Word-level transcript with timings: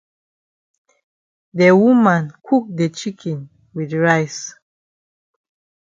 De 1.57 1.67
woman 1.81 2.23
cook 2.45 2.65
de 2.77 2.85
chicken 2.99 3.39
wit 3.73 3.91
rice. 4.05 4.43